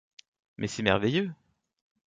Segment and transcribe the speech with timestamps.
[0.57, 1.31] Mais c’est merveilleux!